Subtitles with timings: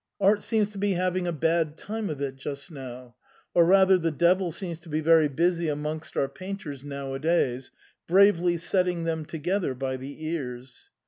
[0.19, 3.13] Art seems to be having a bad time of it just now,
[3.53, 7.69] or rather the devil seems to be very busy amongst our painters now a days,
[8.07, 10.89] bravely setting them together by the ears.